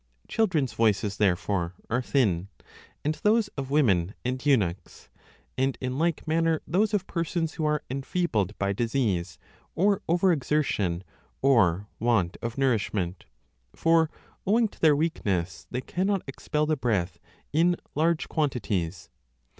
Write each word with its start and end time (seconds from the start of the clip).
Children 0.27 0.63
s 0.63 0.73
voices, 0.73 1.17
therefore, 1.17 1.75
are 1.87 2.01
thin, 2.01 2.47
and 3.05 3.13
those 3.21 3.51
20 3.53 3.53
of 3.63 3.69
women 3.69 4.15
and 4.25 4.43
eunuchs, 4.43 5.09
and 5.59 5.77
in 5.79 5.99
like 5.99 6.27
manner 6.27 6.59
those 6.65 6.95
of 6.95 7.05
person^ 7.05 7.53
who 7.53 7.65
are 7.65 7.83
enfeebled 7.87 8.57
by 8.57 8.73
disease 8.73 9.37
or 9.75 10.01
over 10.09 10.31
exertion 10.31 11.03
or 11.43 11.87
want 11.99 12.35
of 12.41 12.57
nourishment; 12.57 13.25
for 13.75 14.09
owing 14.47 14.67
to 14.69 14.79
their 14.79 14.95
weakness 14.95 15.67
they 15.69 15.81
cannot 15.81 16.23
expel 16.25 16.65
the 16.65 16.75
breath 16.75 17.19
in 17.53 17.75
large 17.93 18.27
quantities. 18.27 19.07